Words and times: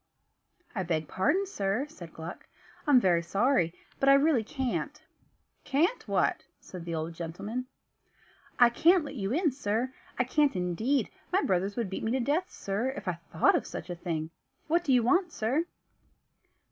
"I 0.73 0.81
beg 0.81 1.07
pardon, 1.07 1.45
sir," 1.45 1.85
said 1.87 2.11
Gluck, 2.11 2.47
"I'm 2.87 2.99
very 2.99 3.21
sorry, 3.21 3.71
but 3.99 4.09
I 4.09 4.15
really 4.15 4.43
can't." 4.43 4.99
"Can't 5.63 6.07
what?" 6.07 6.43
said 6.59 6.85
the 6.85 6.95
old 6.95 7.13
gentleman. 7.13 7.67
"I 8.57 8.71
can't 8.71 9.05
let 9.05 9.13
you 9.13 9.31
in, 9.31 9.51
sir 9.51 9.93
I 10.17 10.23
can't 10.23 10.55
indeed; 10.55 11.11
my 11.31 11.43
brothers 11.43 11.75
would 11.75 11.91
beat 11.91 12.03
me 12.03 12.11
to 12.13 12.19
death, 12.19 12.49
sir, 12.51 12.89
if 12.97 13.07
I 13.07 13.13
thought 13.31 13.53
of 13.55 13.67
such 13.67 13.91
a 13.91 13.95
thing. 13.95 14.31
What 14.65 14.83
do 14.83 14.91
you 14.91 15.03
want, 15.03 15.31
sir?" 15.31 15.65